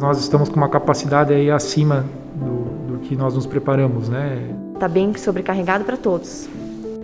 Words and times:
Nós 0.00 0.20
estamos 0.20 0.48
com 0.48 0.54
uma 0.54 0.68
capacidade 0.68 1.34
aí 1.34 1.50
acima 1.50 2.04
do, 2.36 2.92
do 2.92 2.98
que 3.00 3.16
nós 3.16 3.34
nos 3.34 3.46
preparamos, 3.46 4.08
né? 4.08 4.54
Está 4.74 4.86
bem 4.86 5.12
sobrecarregado 5.16 5.84
para 5.84 5.96
todos. 5.96 6.48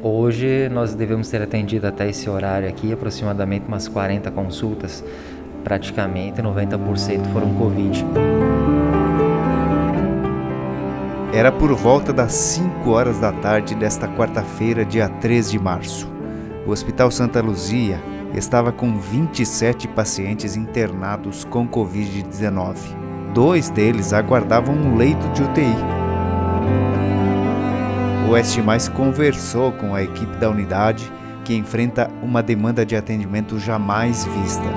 Hoje 0.01 0.69
nós 0.69 0.95
devemos 0.95 1.29
ter 1.29 1.43
atendido 1.43 1.89
até 1.89 2.09
esse 2.09 2.31
horário 2.31 2.69
aqui 2.69 2.93
aproximadamente 2.93 3.67
umas 3.67 3.89
40 3.89 4.31
consultas, 4.31 5.03
praticamente 5.65 6.41
90% 6.41 7.33
foram 7.33 7.53
Covid. 7.55 8.07
Era 11.33 11.51
por 11.51 11.75
volta 11.75 12.13
das 12.13 12.33
5 12.33 12.89
horas 12.91 13.19
da 13.19 13.33
tarde 13.33 13.75
desta 13.75 14.07
quarta-feira, 14.07 14.85
dia 14.85 15.09
3 15.09 15.51
de 15.51 15.59
março. 15.59 16.09
O 16.65 16.71
Hospital 16.71 17.11
Santa 17.11 17.43
Luzia 17.43 17.99
estava 18.35 18.73
com 18.73 18.99
27 18.99 19.87
pacientes 19.89 20.57
internados 20.57 21.45
com 21.45 21.69
Covid-19. 21.69 22.77
Dois 23.33 23.71
deles 23.71 24.13
aguardavam 24.13 24.75
um 24.75 24.97
leito 24.97 25.27
de 25.29 25.43
UTI. 25.43 25.75
O 28.27 28.33
Oeste 28.33 28.61
Mais 28.61 28.89
conversou 28.89 29.73
com 29.73 29.95
a 29.95 30.03
equipe 30.03 30.37
da 30.37 30.51
unidade 30.51 31.11
que 31.45 31.55
enfrenta 31.55 32.11
uma 32.23 32.43
demanda 32.43 32.85
de 32.85 32.97
atendimento 32.97 33.59
jamais 33.59 34.25
vista. 34.25 34.69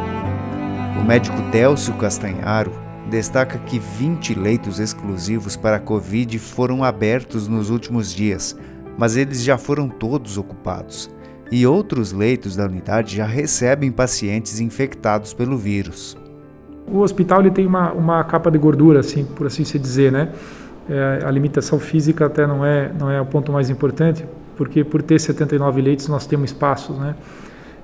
O 1.00 1.04
médico 1.04 1.42
Délcio 1.52 1.94
Castanharo 1.94 2.72
destaca 3.10 3.58
que 3.60 3.80
20 3.80 4.34
leitos 4.34 4.80
exclusivos 4.80 5.56
para 5.56 5.78
a 5.78 5.80
Covid 5.80 6.38
foram 6.38 6.84
abertos 6.84 7.48
nos 7.48 7.70
últimos 7.70 8.14
dias, 8.14 8.56
mas 8.98 9.16
eles 9.16 9.44
já 9.44 9.58
foram 9.58 9.88
todos 9.88 10.38
ocupados 10.38 11.10
e 11.52 11.66
outros 11.66 12.12
leitos 12.12 12.56
da 12.56 12.66
unidade 12.66 13.16
já 13.16 13.26
recebem 13.26 13.92
pacientes 13.92 14.60
infectados 14.60 15.34
pelo 15.34 15.58
vírus. 15.58 16.18
O 16.90 17.00
hospital 17.00 17.42
ele 17.42 17.52
tem 17.52 17.66
uma, 17.66 17.92
uma 17.92 18.24
capa 18.24 18.50
de 18.50 18.58
gordura, 18.58 19.02
assim, 19.02 19.26
por 19.26 19.48
assim 19.48 19.64
se 19.64 19.78
dizer, 19.78 20.12
né? 20.12 20.30
É, 20.90 21.20
a 21.26 21.30
limitação 21.30 21.80
física 21.80 22.26
até 22.26 22.48
não 22.48 22.66
é 22.66 22.90
não 22.98 23.12
é 23.12 23.20
o 23.20 23.26
ponto 23.26 23.52
mais 23.52 23.70
importante, 23.70 24.26
porque 24.56 24.86
por 24.86 25.02
ter 25.02 25.20
79 25.20 25.82
leitos 25.82 26.08
nós 26.08 26.26
temos 26.26 26.52
espaços, 26.52 26.98
né? 26.98 27.16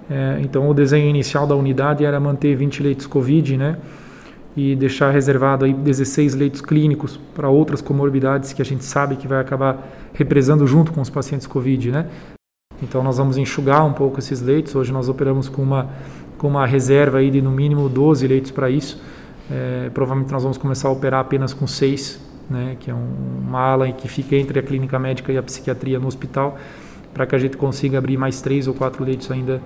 É, 0.09 0.39
então 0.41 0.69
o 0.69 0.73
desenho 0.73 1.09
inicial 1.09 1.45
da 1.45 1.55
unidade 1.55 2.05
era 2.05 2.19
manter 2.19 2.55
20 2.55 2.81
leitos 2.81 3.05
COVID, 3.05 3.57
né? 3.57 3.77
E 4.55 4.75
deixar 4.75 5.11
reservado 5.11 5.65
aí 5.65 5.73
16 5.73 6.35
leitos 6.35 6.61
clínicos 6.61 7.19
para 7.33 7.49
outras 7.49 7.81
comorbidades 7.81 8.53
que 8.53 8.61
a 8.61 8.65
gente 8.65 8.85
sabe 8.85 9.15
que 9.15 9.27
vai 9.27 9.41
acabar 9.41 9.85
represando 10.13 10.65
junto 10.67 10.93
com 10.93 11.01
os 11.01 11.09
pacientes 11.09 11.47
COVID, 11.47 11.91
né? 11.91 12.05
Então 12.83 13.01
nós 13.01 13.17
vamos 13.17 13.37
enxugar 13.37 13.85
um 13.85 13.93
pouco 13.93 14.19
esses 14.19 14.41
leitos. 14.41 14.75
Hoje 14.75 14.91
nós 14.91 15.07
operamos 15.07 15.47
com 15.47 15.61
uma, 15.61 15.89
com 16.37 16.47
uma 16.47 16.65
reserva 16.65 17.19
aí 17.19 17.31
de 17.31 17.41
no 17.41 17.49
mínimo 17.49 17.87
12 17.87 18.27
leitos 18.27 18.51
para 18.51 18.69
isso. 18.69 19.01
É, 19.49 19.89
provavelmente 19.93 20.31
nós 20.31 20.43
vamos 20.43 20.57
começar 20.57 20.89
a 20.89 20.91
operar 20.91 21.21
apenas 21.21 21.53
com 21.53 21.65
seis, 21.65 22.19
né, 22.49 22.75
que 22.79 22.91
é 22.91 22.93
um, 22.93 23.47
uma 23.47 23.59
ala 23.59 23.91
que 23.91 24.07
fica 24.07 24.35
entre 24.35 24.59
a 24.59 24.63
clínica 24.63 24.97
médica 24.99 25.31
e 25.31 25.37
a 25.37 25.43
psiquiatria 25.43 25.99
no 25.99 26.07
hospital, 26.07 26.57
para 27.13 27.25
que 27.25 27.35
a 27.35 27.37
gente 27.39 27.57
consiga 27.57 27.97
abrir 27.97 28.17
mais 28.17 28.41
três 28.41 28.67
ou 28.67 28.73
quatro 28.73 29.03
leitos 29.03 29.29
ainda 29.31 29.61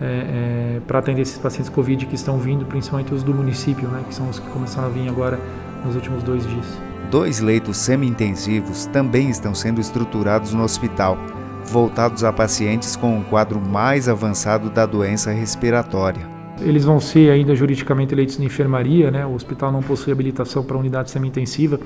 é, 0.00 0.04
é, 0.04 0.80
para 0.86 0.98
atender 0.98 1.22
esses 1.22 1.38
pacientes 1.38 1.70
Covid 1.70 2.06
que 2.06 2.14
estão 2.14 2.38
vindo, 2.38 2.64
principalmente 2.66 3.12
os 3.12 3.22
do 3.22 3.34
município, 3.34 3.88
né, 3.88 4.02
que 4.08 4.14
são 4.14 4.28
os 4.28 4.38
que 4.38 4.48
começaram 4.50 4.88
a 4.88 4.90
vir 4.90 5.08
agora 5.08 5.38
nos 5.84 5.94
últimos 5.94 6.22
dois 6.22 6.46
dias. 6.46 6.66
Dois 7.10 7.40
leitos 7.40 7.76
semi-intensivos 7.76 8.86
também 8.86 9.30
estão 9.30 9.54
sendo 9.54 9.80
estruturados 9.80 10.52
no 10.52 10.62
hospital 10.62 11.16
voltados 11.68 12.24
a 12.24 12.32
pacientes 12.32 12.96
com 12.96 13.18
um 13.18 13.22
quadro 13.22 13.60
mais 13.60 14.08
avançado 14.08 14.70
da 14.70 14.86
doença 14.86 15.32
respiratória. 15.32 16.26
Eles 16.60 16.84
vão 16.84 16.98
ser 16.98 17.30
ainda 17.30 17.54
juridicamente 17.54 18.14
eleitos 18.14 18.38
de 18.38 18.44
enfermaria, 18.44 19.10
né? 19.10 19.26
o 19.26 19.34
hospital 19.34 19.70
não 19.70 19.82
possui 19.82 20.12
habilitação 20.12 20.64
para 20.64 20.76
unidade 20.76 21.10
semi-intensiva, 21.10 21.78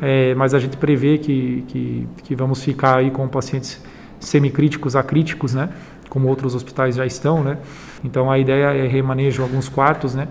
é, 0.00 0.34
mas 0.34 0.54
a 0.54 0.58
gente 0.58 0.76
prevê 0.76 1.18
que, 1.18 1.64
que, 1.68 2.08
que, 2.22 2.34
vamos 2.34 2.62
ficar 2.62 2.98
aí 2.98 3.10
com 3.10 3.28
pacientes 3.28 3.80
semicríticos 4.18 4.96
a 4.96 5.02
críticos, 5.02 5.54
né? 5.54 5.68
como 6.08 6.28
outros 6.28 6.54
hospitais 6.54 6.96
já 6.96 7.06
estão. 7.06 7.44
Né? 7.44 7.58
Então 8.02 8.30
a 8.30 8.38
ideia 8.38 8.74
é 8.74 8.86
remanejo 8.88 9.42
alguns 9.42 9.68
quartos, 9.68 10.14
né? 10.14 10.26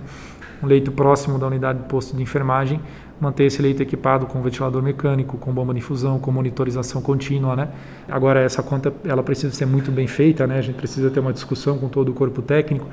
um 0.61 0.67
leito 0.67 0.91
próximo 0.91 1.39
da 1.39 1.47
unidade 1.47 1.79
de 1.79 1.85
posto 1.85 2.15
de 2.15 2.21
enfermagem, 2.21 2.81
manter 3.19 3.45
esse 3.45 3.61
leito 3.61 3.81
equipado 3.81 4.25
com 4.25 4.41
ventilador 4.41 4.81
mecânico, 4.81 5.37
com 5.37 5.53
bomba 5.53 5.73
de 5.73 5.79
infusão, 5.79 6.19
com 6.19 6.31
monitorização 6.31 7.01
contínua, 7.01 7.55
né? 7.55 7.69
Agora 8.09 8.41
essa 8.41 8.61
conta 8.61 8.93
ela 9.05 9.23
precisa 9.23 9.53
ser 9.53 9.65
muito 9.65 9.91
bem 9.91 10.07
feita, 10.07 10.45
né? 10.45 10.57
A 10.57 10.61
gente 10.61 10.75
precisa 10.75 11.09
ter 11.09 11.19
uma 11.19 11.31
discussão 11.31 11.77
com 11.77 11.87
todo 11.87 12.09
o 12.09 12.13
corpo 12.13 12.41
técnico, 12.41 12.87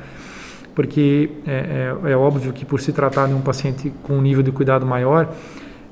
porque 0.74 1.30
é, 1.46 1.94
é, 2.04 2.12
é 2.12 2.16
óbvio 2.16 2.52
que 2.52 2.64
por 2.64 2.80
se 2.80 2.92
tratar 2.92 3.26
de 3.26 3.34
um 3.34 3.40
paciente 3.40 3.92
com 4.02 4.14
um 4.14 4.22
nível 4.22 4.42
de 4.42 4.52
cuidado 4.52 4.86
maior, 4.86 5.34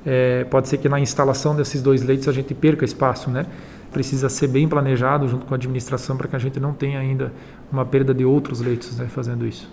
é, 0.06 0.44
pode 0.44 0.68
ser 0.68 0.78
que 0.78 0.88
na 0.88 1.00
instalação 1.00 1.54
desses 1.54 1.82
dois 1.82 2.02
leitos 2.02 2.28
a 2.28 2.32
gente 2.32 2.54
perca 2.54 2.84
espaço, 2.84 3.30
né? 3.30 3.46
Precisa 3.92 4.28
ser 4.28 4.46
bem 4.46 4.68
planejado 4.68 5.26
junto 5.26 5.44
com 5.44 5.52
a 5.54 5.56
administração 5.56 6.16
para 6.16 6.28
que 6.28 6.36
a 6.36 6.38
gente 6.38 6.60
não 6.60 6.72
tenha 6.72 7.00
ainda 7.00 7.32
uma 7.72 7.84
perda 7.84 8.14
de 8.14 8.24
outros 8.24 8.60
leitos, 8.60 8.96
né? 8.96 9.06
Fazendo 9.08 9.44
isso. 9.44 9.68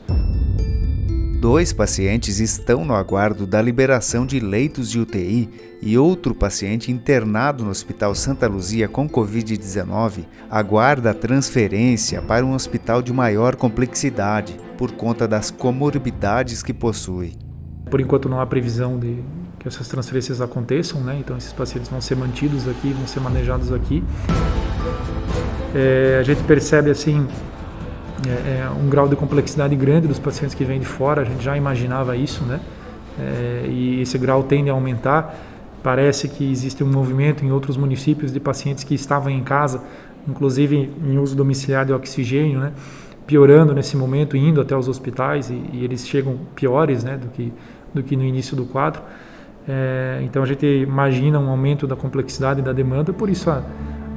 Dois 1.40 1.72
pacientes 1.72 2.40
estão 2.40 2.84
no 2.84 2.96
aguardo 2.96 3.46
da 3.46 3.62
liberação 3.62 4.26
de 4.26 4.40
leitos 4.40 4.90
de 4.90 5.00
UTI 5.00 5.48
e 5.80 5.96
outro 5.96 6.34
paciente 6.34 6.92
internado 6.92 7.64
no 7.64 7.70
Hospital 7.70 8.16
Santa 8.16 8.48
Luzia 8.48 8.88
com 8.88 9.08
Covid-19 9.08 10.26
aguarda 10.50 11.14
transferência 11.14 12.24
para 12.24 12.44
um 12.44 12.56
hospital 12.56 13.04
de 13.04 13.14
maior 13.14 13.56
complexidade 13.56 14.58
por 14.80 14.94
conta 14.94 15.28
das 15.28 15.52
comorbidades 15.52 16.64
que 16.64 16.74
possui. 16.74 17.34
Por 17.88 18.02
enquanto 18.02 18.28
não 18.28 18.42
há 18.42 18.46
previsão 18.48 18.98
de 18.98 19.20
que 19.60 19.68
essas 19.68 19.88
transferências 19.88 20.42
aconteçam, 20.42 21.02
né? 21.02 21.18
então 21.20 21.38
esses 21.38 21.54
pacientes 21.54 21.88
vão 21.88 22.02
ser 22.02 22.16
mantidos 22.16 22.68
aqui, 22.68 22.92
vão 22.94 23.06
ser 23.06 23.20
manejados 23.20 23.72
aqui. 23.72 24.04
É, 25.76 26.18
a 26.20 26.24
gente 26.24 26.42
percebe 26.46 26.90
assim 26.90 27.28
é, 28.26 28.62
é, 28.62 28.70
um 28.70 28.90
grau 28.90 29.08
de 29.08 29.16
complexidade 29.16 29.76
grande 29.76 30.08
dos 30.08 30.18
pacientes 30.18 30.56
que 30.56 30.64
vêm 30.64 30.80
de 30.80 30.86
fora, 30.86 31.22
a 31.22 31.26
gente 31.26 31.44
já 31.44 31.56
imaginava 31.56 32.16
isso, 32.16 32.44
né? 32.44 32.60
É, 33.20 33.66
e 33.68 34.02
esse 34.02 34.18
grau 34.18 34.44
tende 34.44 34.70
a 34.70 34.74
aumentar. 34.74 35.36
Parece 35.84 36.28
que 36.28 36.50
existe 36.50 36.84
um 36.84 36.92
movimento 36.92 37.46
em 37.46 37.52
outros 37.52 37.78
municípios 37.78 38.32
de 38.32 38.40
pacientes 38.40 38.84
que 38.84 38.96
estavam 38.96 39.30
em 39.30 39.44
casa, 39.44 39.84
inclusive 40.28 40.92
em 41.06 41.18
uso 41.18 41.36
domiciliar 41.36 41.86
de 41.86 41.94
oxigênio, 41.94 42.60
né? 42.60 42.74
piorando 43.26 43.74
nesse 43.76 43.96
momento, 43.98 44.38
indo 44.38 44.62
até 44.62 44.76
os 44.76 44.88
hospitais 44.88 45.50
e, 45.50 45.62
e 45.74 45.84
eles 45.84 46.08
chegam 46.08 46.38
piores 46.56 47.04
né? 47.04 47.18
do, 47.18 47.28
que, 47.28 47.54
do 47.94 48.02
que 48.02 48.16
no 48.16 48.24
início 48.24 48.56
do 48.56 48.66
quadro. 48.66 49.02
É, 49.68 50.22
então 50.24 50.42
a 50.42 50.46
gente 50.46 50.66
imagina 50.66 51.38
um 51.40 51.50
aumento 51.50 51.86
da 51.86 51.96
complexidade 51.96 52.62
da 52.62 52.72
demanda, 52.72 53.12
por 53.12 53.30
isso 53.30 53.50
a, 53.50 53.64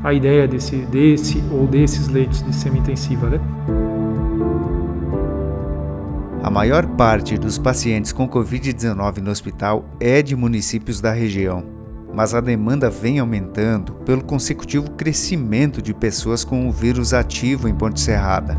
a 0.02 0.12
ideia 0.14 0.46
desse, 0.46 0.76
desse 0.86 1.42
ou 1.52 1.66
desses 1.66 2.08
leitos 2.08 2.42
de 2.42 2.54
semi-intensiva. 2.54 3.28
Né? 3.28 3.40
A 6.50 6.52
maior 6.52 6.84
parte 6.84 7.38
dos 7.38 7.58
pacientes 7.58 8.10
com 8.12 8.28
Covid-19 8.28 9.18
no 9.18 9.30
hospital 9.30 9.84
é 10.00 10.20
de 10.20 10.34
municípios 10.34 11.00
da 11.00 11.12
região, 11.12 11.62
mas 12.12 12.34
a 12.34 12.40
demanda 12.40 12.90
vem 12.90 13.20
aumentando 13.20 13.92
pelo 14.04 14.24
consecutivo 14.24 14.90
crescimento 14.90 15.80
de 15.80 15.94
pessoas 15.94 16.42
com 16.42 16.68
o 16.68 16.72
vírus 16.72 17.14
ativo 17.14 17.68
em 17.68 17.74
Ponte 17.74 18.00
Serrada. 18.00 18.58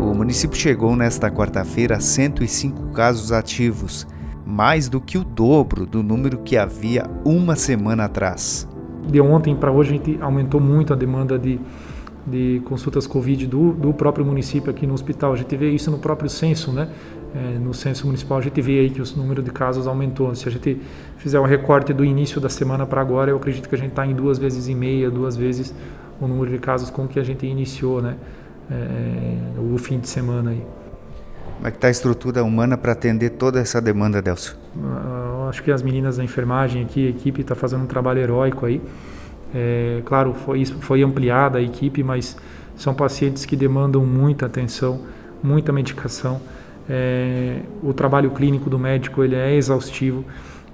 O 0.00 0.14
município 0.14 0.56
chegou 0.56 0.94
nesta 0.94 1.28
quarta-feira 1.28 1.96
a 1.96 2.00
105 2.00 2.92
casos 2.92 3.32
ativos, 3.32 4.06
mais 4.46 4.88
do 4.88 5.00
que 5.00 5.18
o 5.18 5.24
dobro 5.24 5.86
do 5.86 6.04
número 6.04 6.38
que 6.38 6.56
havia 6.56 7.02
uma 7.24 7.56
semana 7.56 8.04
atrás 8.04 8.68
de 9.10 9.20
ontem 9.20 9.56
para 9.56 9.72
hoje 9.72 9.90
a 9.90 9.92
gente 9.94 10.18
aumentou 10.20 10.60
muito 10.60 10.92
a 10.92 10.96
demanda 10.96 11.38
de, 11.38 11.60
de 12.30 12.62
consultas 12.64 13.06
Covid 13.06 13.46
do, 13.46 13.72
do 13.72 13.92
próprio 13.92 14.24
município 14.24 14.70
aqui 14.70 14.86
no 14.86 14.94
hospital. 14.94 15.32
A 15.32 15.36
gente 15.36 15.54
vê 15.56 15.70
isso 15.70 15.90
no 15.90 15.98
próprio 15.98 16.30
censo, 16.30 16.72
né? 16.72 16.88
É, 17.34 17.58
no 17.58 17.72
censo 17.72 18.06
municipal 18.06 18.38
a 18.38 18.40
gente 18.40 18.60
vê 18.60 18.80
aí 18.80 18.90
que 18.90 19.00
o 19.00 19.04
número 19.16 19.42
de 19.42 19.50
casos 19.50 19.86
aumentou. 19.86 20.34
Se 20.34 20.48
a 20.48 20.50
gente 20.52 20.80
fizer 21.16 21.38
um 21.38 21.44
recorte 21.44 21.92
do 21.92 22.04
início 22.04 22.40
da 22.40 22.48
semana 22.48 22.86
para 22.86 23.00
agora, 23.00 23.30
eu 23.30 23.36
acredito 23.36 23.68
que 23.68 23.74
a 23.74 23.78
gente 23.78 23.90
está 23.90 24.06
em 24.06 24.14
duas 24.14 24.38
vezes 24.38 24.68
e 24.68 24.74
meia, 24.74 25.10
duas 25.10 25.36
vezes 25.36 25.74
o 26.20 26.26
número 26.26 26.50
de 26.50 26.58
casos 26.58 26.90
com 26.90 27.06
que 27.08 27.18
a 27.18 27.24
gente 27.24 27.46
iniciou, 27.46 28.02
né? 28.02 28.16
É, 28.70 29.60
o 29.60 29.76
fim 29.78 29.98
de 29.98 30.08
semana 30.08 30.50
aí. 30.50 30.62
Como 31.56 31.68
é 31.68 31.70
que 31.70 31.76
está 31.76 31.88
a 31.88 31.90
estrutura 31.90 32.42
humana 32.42 32.78
para 32.78 32.92
atender 32.92 33.30
toda 33.30 33.60
essa 33.60 33.82
demanda, 33.82 34.22
Delcio? 34.22 34.56
Uh, 34.74 35.48
acho 35.48 35.62
que 35.62 35.70
as 35.70 35.82
meninas 35.82 36.16
da 36.16 36.24
enfermagem 36.24 36.82
aqui, 36.82 37.06
a 37.06 37.10
equipe 37.10 37.42
está 37.42 37.54
fazendo 37.54 37.82
um 37.82 37.86
trabalho 37.86 38.18
heróico 38.18 38.64
aí. 38.64 38.80
É, 39.54 40.02
claro, 40.04 40.34
foi, 40.34 40.64
foi 40.64 41.02
ampliada 41.02 41.58
a 41.58 41.62
equipe, 41.62 42.02
mas 42.02 42.36
são 42.76 42.94
pacientes 42.94 43.44
que 43.44 43.56
demandam 43.56 44.04
muita 44.04 44.46
atenção, 44.46 45.00
muita 45.42 45.72
medicação. 45.72 46.40
É, 46.88 47.60
o 47.82 47.92
trabalho 47.92 48.30
clínico 48.30 48.70
do 48.70 48.78
médico 48.78 49.22
ele 49.22 49.36
é 49.36 49.54
exaustivo. 49.54 50.24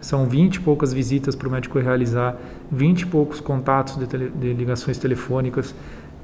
São 0.01 0.27
20 0.27 0.57
e 0.57 0.61
poucas 0.61 0.93
visitas 0.93 1.35
para 1.35 1.49
o 1.49 1.51
médico 1.51 1.79
realizar, 1.79 2.37
20 2.71 3.01
e 3.01 3.07
poucos 3.07 3.41
contatos 3.41 3.97
de, 3.97 4.07
tele, 4.07 4.31
de 4.35 4.53
ligações 4.53 4.99
telefônicas. 4.99 5.75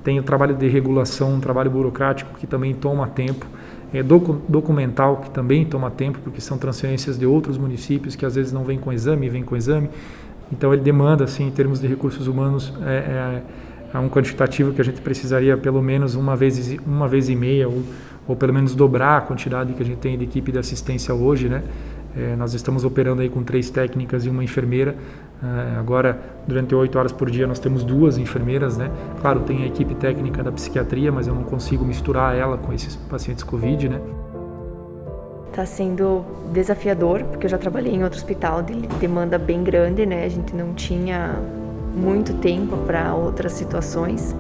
Tem 0.05 0.19
o 0.19 0.23
trabalho 0.23 0.55
de 0.55 0.69
regulação, 0.69 1.35
um 1.35 1.41
trabalho 1.41 1.71
burocrático 1.71 2.39
que 2.39 2.47
também 2.47 2.75
toma 2.75 3.07
tempo. 3.07 3.47
é, 3.93 4.03
documental, 4.03 5.19
que 5.19 5.31
também 5.31 5.67
toma 5.67 5.91
tempo, 5.91 6.19
porque 6.25 6.41
são 6.41 6.57
transferências 6.57 7.19
de 7.19 7.27
outros 7.27 7.59
municípios 7.59 8.17
que 8.17 8.25
às 8.25 8.35
vezes 8.35 8.53
não 8.53 8.65
vêm 8.65 8.79
com 8.79 8.93
exame, 8.93 9.29
vêm 9.29 9.43
com 9.43 9.55
exame. 9.55 9.91
Então 10.51 10.73
ele 10.73 10.83
demanda, 10.83 11.25
assim, 11.25 11.47
em 11.47 11.51
termos 11.51 11.81
de 11.81 11.87
recursos 11.87 12.27
humanos, 12.27 12.73
é, 12.85 12.91
é, 12.91 13.43
é 13.95 13.99
um 13.99 14.09
quantitativo 14.09 14.73
que 14.73 14.81
a 14.81 14.85
gente 14.85 15.01
precisaria 15.01 15.57
pelo 15.57 15.83
menos 15.83 16.15
uma 16.15 16.35
vez, 16.35 16.77
uma 16.87 17.07
vez 17.07 17.29
e 17.29 17.37
meia, 17.37 17.69
ou, 17.69 17.83
ou 18.27 18.37
pelo 18.37 18.53
menos 18.53 18.75
dobrar 18.75 19.19
a 19.19 19.21
quantidade 19.21 19.73
que 19.73 19.83
a 19.83 19.87
gente 19.87 19.99
tem 19.99 20.17
de 20.17 20.25
equipe 20.25 20.53
de 20.53 20.59
assistência 20.59 21.15
hoje, 21.15 21.49
né? 21.49 21.63
É, 22.15 22.37
nós 22.37 22.53
estamos 22.53 22.85
operando 22.85 23.23
aí 23.23 23.29
com 23.29 23.43
três 23.43 23.71
técnicas 23.71 24.27
e 24.27 24.29
uma 24.29 24.45
enfermeira. 24.45 24.95
É, 25.43 25.79
agora, 25.79 26.21
durante 26.47 26.75
oito 26.75 26.99
horas 26.99 27.11
por 27.11 27.31
dia, 27.31 27.47
nós 27.47 27.59
temos 27.59 27.83
duas 27.83 28.19
enfermeiras, 28.19 28.77
né? 28.77 28.91
Claro, 29.21 29.41
tem 29.41 29.63
a 29.63 29.67
equipe 29.67 29.95
técnica 29.95 30.43
da 30.43 30.53
psiquiatria, 30.53 31.11
mas 31.11 31.27
eu 31.27 31.35
não 31.35 31.43
consigo 31.43 31.85
misturar 31.85 32.37
ela 32.37 32.59
com 32.59 32.73
esses 32.73 32.97
pacientes 32.97 33.43
COVID, 33.43 33.89
né? 33.89 34.01
Está 35.53 35.67
sendo 35.67 36.25
desafiador, 36.51 37.25
porque 37.25 37.45
eu 37.45 37.51
já 37.51 37.59
trabalhei 37.59 37.93
em 37.95 38.03
outro 38.03 38.19
hospital 38.19 38.63
de 38.63 38.73
demanda 38.99 39.37
bem 39.37 39.63
grande, 39.63 40.07
né? 40.07 40.25
A 40.25 40.29
gente 40.31 40.57
não 40.57 40.73
tinha 40.73 41.39
muito 41.95 42.33
tempo 42.39 42.75
para 42.87 43.15
outras 43.15 43.53
situações. 43.53 44.35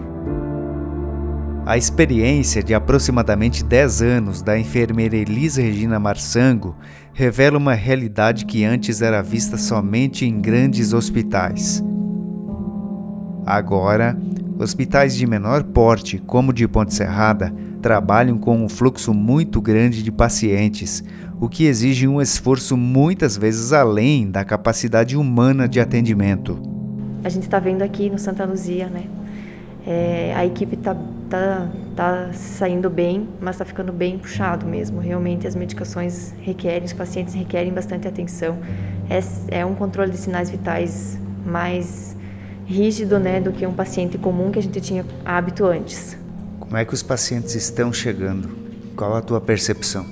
A 1.66 1.76
experiência 1.76 2.62
de 2.62 2.72
aproximadamente 2.72 3.62
10 3.62 4.00
anos 4.00 4.40
da 4.40 4.58
enfermeira 4.58 5.14
Elisa 5.14 5.60
Regina 5.60 6.00
Marsango 6.00 6.74
revela 7.12 7.58
uma 7.58 7.74
realidade 7.74 8.46
que 8.46 8.64
antes 8.64 9.02
era 9.02 9.22
vista 9.22 9.58
somente 9.58 10.24
em 10.24 10.40
grandes 10.40 10.94
hospitais. 10.94 11.84
Agora, 13.44 14.16
hospitais 14.62 15.14
de 15.14 15.26
menor 15.26 15.62
porte, 15.64 16.18
como 16.18 16.52
de 16.52 16.66
Ponte 16.66 16.94
Serrada, 16.94 17.52
trabalham 17.82 18.38
com 18.38 18.64
um 18.64 18.68
fluxo 18.68 19.12
muito 19.12 19.60
grande 19.60 20.02
de 20.02 20.12
pacientes, 20.12 21.02
o 21.40 21.48
que 21.48 21.66
exige 21.66 22.06
um 22.06 22.22
esforço 22.22 22.76
muitas 22.76 23.36
vezes 23.36 23.72
além 23.72 24.30
da 24.30 24.44
capacidade 24.44 25.16
humana 25.16 25.68
de 25.68 25.80
atendimento. 25.80 26.60
A 27.24 27.28
gente 27.28 27.42
está 27.42 27.58
vendo 27.58 27.82
aqui 27.82 28.08
no 28.08 28.18
Santa 28.18 28.44
Luzia, 28.44 28.86
né? 28.86 29.04
É, 29.84 30.32
a 30.36 30.46
equipe 30.46 30.76
está 30.76 30.96
tá, 31.28 31.68
tá 31.96 32.32
saindo 32.32 32.88
bem, 32.88 33.28
mas 33.40 33.56
está 33.56 33.64
ficando 33.64 33.92
bem 33.92 34.18
puxado 34.18 34.66
mesmo. 34.66 35.00
Realmente 35.00 35.46
as 35.46 35.56
medicações 35.56 36.32
requerem, 36.40 36.84
os 36.84 36.92
pacientes 36.92 37.34
requerem 37.34 37.72
bastante 37.72 38.06
atenção. 38.06 38.58
É, 39.10 39.58
é 39.60 39.66
um 39.66 39.74
controle 39.74 40.12
de 40.12 40.18
sinais 40.18 40.50
vitais 40.50 41.18
mais 41.44 42.16
rígido 42.72 43.20
né, 43.20 43.40
do 43.40 43.52
que 43.52 43.66
um 43.66 43.72
paciente 43.72 44.18
comum 44.18 44.50
que 44.50 44.58
a 44.58 44.62
gente 44.62 44.80
tinha 44.80 45.04
hábito 45.24 45.64
antes. 45.66 46.16
Como 46.58 46.76
é 46.76 46.84
que 46.84 46.94
os 46.94 47.02
pacientes 47.02 47.54
estão 47.54 47.92
chegando? 47.92 48.48
Qual 48.96 49.14
a 49.14 49.20
tua 49.20 49.40
percepção? 49.40 50.06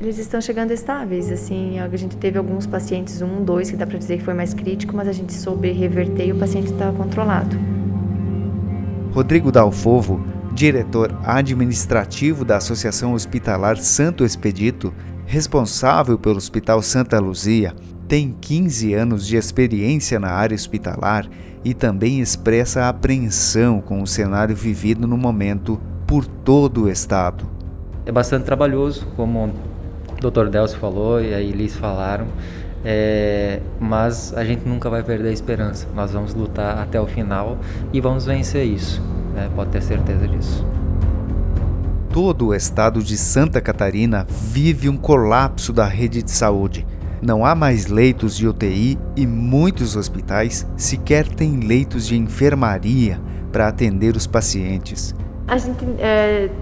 Eles 0.00 0.18
estão 0.18 0.40
chegando 0.40 0.72
estáveis, 0.72 1.30
assim, 1.30 1.78
a 1.78 1.88
gente 1.96 2.16
teve 2.16 2.36
alguns 2.36 2.66
pacientes, 2.66 3.22
um, 3.22 3.44
dois, 3.44 3.70
que 3.70 3.76
dá 3.76 3.86
para 3.86 3.98
dizer 3.98 4.18
que 4.18 4.24
foi 4.24 4.34
mais 4.34 4.52
crítico, 4.52 4.96
mas 4.96 5.06
a 5.06 5.12
gente 5.12 5.32
soube 5.32 5.70
reverter 5.70 6.26
e 6.26 6.32
o 6.32 6.36
paciente 6.36 6.72
está 6.72 6.90
controlado. 6.92 7.56
Rodrigo 9.12 9.52
Dalfovo, 9.52 10.24
diretor 10.52 11.16
administrativo 11.24 12.44
da 12.44 12.56
Associação 12.56 13.14
Hospitalar 13.14 13.76
Santo 13.76 14.24
Expedito, 14.24 14.92
responsável 15.32 16.18
pelo 16.18 16.36
Hospital 16.36 16.82
Santa 16.82 17.18
Luzia, 17.18 17.74
tem 18.06 18.36
15 18.38 18.92
anos 18.92 19.26
de 19.26 19.34
experiência 19.38 20.20
na 20.20 20.28
área 20.28 20.54
hospitalar 20.54 21.26
e 21.64 21.72
também 21.72 22.20
expressa 22.20 22.86
apreensão 22.86 23.80
com 23.80 24.02
o 24.02 24.06
cenário 24.06 24.54
vivido 24.54 25.06
no 25.06 25.16
momento 25.16 25.80
por 26.06 26.26
todo 26.26 26.82
o 26.82 26.90
estado. 26.90 27.46
É 28.04 28.12
bastante 28.12 28.44
trabalhoso, 28.44 29.06
como 29.16 29.46
o 29.46 30.30
Dr. 30.30 30.50
Delcio 30.50 30.78
falou 30.78 31.18
e 31.18 31.32
a 31.32 31.40
Elis 31.40 31.74
falaram, 31.74 32.26
é, 32.84 33.60
mas 33.80 34.34
a 34.36 34.44
gente 34.44 34.68
nunca 34.68 34.90
vai 34.90 35.02
perder 35.02 35.30
a 35.30 35.32
esperança. 35.32 35.88
Nós 35.94 36.12
vamos 36.12 36.34
lutar 36.34 36.76
até 36.76 37.00
o 37.00 37.06
final 37.06 37.56
e 37.90 38.02
vamos 38.02 38.26
vencer 38.26 38.66
isso. 38.66 39.00
Né? 39.34 39.48
Pode 39.56 39.70
ter 39.70 39.80
certeza 39.80 40.28
disso. 40.28 40.62
Todo 42.12 42.48
o 42.48 42.54
estado 42.54 43.02
de 43.02 43.16
Santa 43.16 43.58
Catarina 43.58 44.26
vive 44.28 44.86
um 44.86 44.98
colapso 44.98 45.72
da 45.72 45.86
rede 45.86 46.22
de 46.22 46.30
saúde. 46.30 46.86
Não 47.22 47.42
há 47.42 47.54
mais 47.54 47.86
leitos 47.86 48.36
de 48.36 48.46
UTI 48.46 48.98
e 49.16 49.26
muitos 49.26 49.96
hospitais 49.96 50.66
sequer 50.76 51.26
têm 51.26 51.60
leitos 51.60 52.06
de 52.06 52.14
enfermaria 52.14 53.18
para 53.50 53.66
atender 53.66 54.14
os 54.14 54.26
pacientes. 54.26 55.14
A 55.48 55.56
gente 55.56 55.82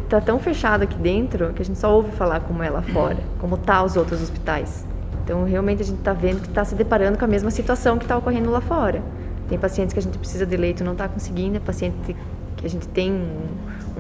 está 0.01 0.19
é, 0.19 0.21
tão 0.21 0.39
fechado 0.39 0.85
aqui 0.85 0.97
dentro 0.97 1.53
que 1.53 1.63
a 1.63 1.65
gente 1.65 1.81
só 1.81 1.97
ouve 1.97 2.13
falar 2.13 2.39
como 2.43 2.63
é 2.63 2.71
lá 2.71 2.83
fora, 2.83 3.19
como 3.41 3.57
tá 3.57 3.83
os 3.83 3.97
outros 3.97 4.23
hospitais. 4.23 4.87
Então, 5.25 5.43
realmente, 5.43 5.83
a 5.83 5.85
gente 5.85 5.99
está 5.99 6.13
vendo 6.13 6.43
que 6.43 6.49
está 6.49 6.65
se 6.65 6.77
deparando 6.77 7.19
com 7.19 7.25
a 7.25 7.29
mesma 7.29 7.51
situação 7.51 7.99
que 7.99 8.05
está 8.05 8.17
ocorrendo 8.17 8.53
lá 8.53 8.61
fora. 8.61 9.03
Tem 9.49 9.59
pacientes 9.59 9.93
que 9.93 9.99
a 9.99 10.03
gente 10.03 10.17
precisa 10.17 10.47
de 10.47 10.57
leito 10.57 10.85
não 10.85 10.93
está 10.93 11.09
conseguindo, 11.09 11.57
é 11.57 11.61
paciente 11.61 12.15
que 12.57 12.67
a 12.67 12.71
gente 12.71 12.87
tem 12.87 13.21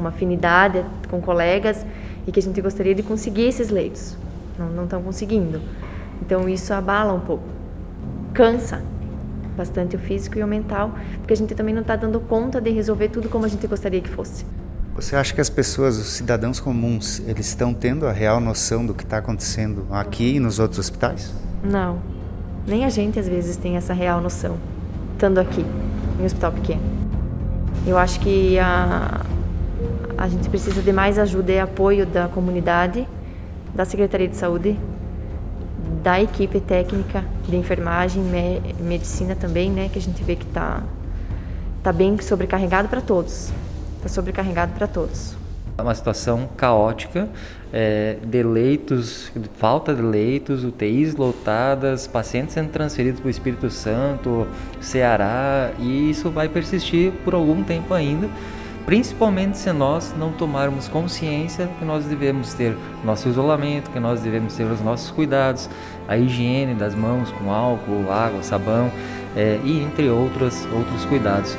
uma 0.00 0.08
afinidade 0.11 0.85
com 1.08 1.20
colegas 1.20 1.85
e 2.26 2.32
que 2.32 2.41
a 2.41 2.43
gente 2.43 2.61
gostaria 2.61 2.94
de 2.94 3.02
conseguir 3.02 3.47
esses 3.47 3.70
leitos. 3.70 4.17
Não 4.58 4.85
estão 4.85 5.02
conseguindo. 5.02 5.61
Então, 6.20 6.49
isso 6.49 6.73
abala 6.75 7.12
um 7.12 7.20
pouco. 7.20 7.44
Cansa 8.35 8.82
bastante 9.56 9.97
o 9.97 9.99
físico 9.99 10.38
e 10.38 10.43
o 10.43 10.47
mental, 10.47 10.93
porque 11.19 11.35
a 11.35 11.37
gente 11.37 11.55
também 11.55 11.75
não 11.75 11.82
está 11.82 11.97
dando 11.97 12.19
conta 12.20 12.61
de 12.61 12.70
resolver 12.70 13.08
tudo 13.08 13.29
como 13.29 13.44
a 13.44 13.49
gente 13.49 13.67
gostaria 13.67 14.00
que 14.00 14.08
fosse. 14.08 14.44
Você 14.94 15.17
acha 15.17 15.35
que 15.35 15.41
as 15.41 15.50
pessoas, 15.50 15.99
os 15.99 16.08
cidadãos 16.08 16.61
comuns, 16.61 17.20
eles 17.26 17.47
estão 17.47 17.73
tendo 17.73 18.06
a 18.06 18.12
real 18.12 18.41
noção 18.41 18.85
do 18.85 18.94
que 18.94 19.02
está 19.02 19.19
acontecendo 19.19 19.87
aqui 19.91 20.37
e 20.37 20.41
nos 20.41 20.58
outros 20.58 20.79
hospitais? 20.79 21.32
Não. 21.62 21.99
Nem 22.67 22.85
a 22.85 22.88
gente 22.88 23.19
às 23.19 23.29
vezes 23.29 23.56
tem 23.56 23.76
essa 23.76 23.93
real 23.93 24.20
noção, 24.20 24.58
estando 25.12 25.38
aqui, 25.38 25.64
em 26.19 26.23
um 26.23 26.25
hospital 26.25 26.52
pequeno. 26.52 26.82
Eu 27.87 27.97
acho 27.97 28.20
que 28.20 28.58
a, 28.58 29.25
a 30.21 30.29
gente 30.29 30.49
precisa 30.49 30.81
de 30.81 30.93
mais 30.93 31.19
ajuda 31.19 31.51
e 31.51 31.59
apoio 31.59 32.07
da 32.07 32.29
comunidade, 32.29 33.09
da 33.75 33.85
Secretaria 33.85 34.29
de 34.29 34.37
Saúde, 34.37 34.79
da 36.01 36.21
equipe 36.23 36.61
técnica 36.61 37.25
de 37.49 37.57
enfermagem, 37.57 38.23
me, 38.23 38.61
medicina 38.81 39.35
também, 39.35 39.69
né, 39.69 39.89
que 39.93 39.99
a 39.99 40.03
gente 40.03 40.23
vê 40.23 40.37
que 40.37 40.47
está 40.47 40.83
tá 41.83 41.93
bem 41.93 42.17
sobrecarregado 42.21 42.89
para 42.89 43.01
todos 43.01 43.53
está 44.01 44.09
sobrecarregado 44.09 44.73
para 44.73 44.87
todos. 44.87 45.35
É 45.77 45.83
uma 45.83 45.95
situação 45.95 46.49
caótica, 46.57 47.29
é, 47.73 48.17
de 48.23 48.43
leitos, 48.43 49.33
falta 49.57 49.95
de 49.95 50.03
leitos, 50.03 50.65
UTIs 50.65 51.15
lotadas, 51.15 52.07
pacientes 52.07 52.55
sendo 52.55 52.71
transferidos 52.71 53.21
para 53.21 53.29
o 53.29 53.31
Espírito 53.31 53.71
Santo, 53.71 54.47
Ceará, 54.81 55.71
e 55.79 56.11
isso 56.11 56.31
vai 56.31 56.49
persistir 56.49 57.12
por 57.25 57.35
algum 57.35 57.62
tempo 57.62 57.95
ainda, 57.95 58.29
principalmente 58.87 59.59
se 59.59 59.73
nós 59.73 60.15
não 60.19 60.33
tomarmos 60.33 60.89
consciência 60.89 61.69
que 61.79 61.85
nós 61.85 62.05
devemos 62.05 62.55
ter 62.55 62.77
nosso 63.05 63.29
isolamento, 63.29 63.91
que 63.91 64.01
nós 64.01 64.21
devemos 64.21 64.55
ter 64.55 64.65
os 64.65 64.81
nossos 64.81 65.11
cuidados, 65.11 65.69
a 66.09 66.17
higiene 66.17 66.75
das 66.75 66.95
mãos 66.95 67.31
com 67.33 67.53
álcool, 67.53 68.11
água, 68.11 68.43
sabão, 68.43 68.91
é, 69.37 69.61
e 69.65 69.83
entre 69.83 70.09
outros, 70.09 70.67
outros 70.73 71.05
cuidados. 71.05 71.57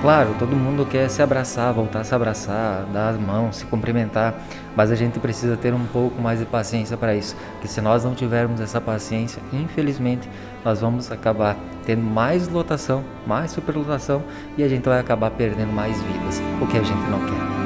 Claro, 0.00 0.32
todo 0.38 0.54
mundo 0.54 0.86
quer 0.86 1.10
se 1.10 1.20
abraçar, 1.20 1.72
voltar 1.74 2.00
a 2.00 2.04
se 2.04 2.14
abraçar, 2.14 2.84
dar 2.92 3.08
as 3.08 3.20
mãos, 3.20 3.56
se 3.56 3.66
cumprimentar, 3.66 4.32
mas 4.76 4.92
a 4.92 4.94
gente 4.94 5.18
precisa 5.18 5.56
ter 5.56 5.74
um 5.74 5.84
pouco 5.86 6.22
mais 6.22 6.38
de 6.38 6.46
paciência 6.46 6.96
para 6.96 7.16
isso. 7.16 7.34
Que 7.60 7.66
se 7.66 7.80
nós 7.80 8.04
não 8.04 8.14
tivermos 8.14 8.60
essa 8.60 8.80
paciência, 8.80 9.42
infelizmente, 9.52 10.30
nós 10.64 10.80
vamos 10.80 11.10
acabar 11.10 11.56
tendo 11.84 12.02
mais 12.02 12.46
lotação, 12.46 13.02
mais 13.26 13.50
superlotação 13.50 14.22
e 14.56 14.62
a 14.62 14.68
gente 14.68 14.88
vai 14.88 15.00
acabar 15.00 15.32
perdendo 15.32 15.72
mais 15.72 16.00
vidas, 16.00 16.40
o 16.62 16.66
que 16.68 16.78
a 16.78 16.82
gente 16.82 17.10
não 17.10 17.18
quer. 17.26 17.57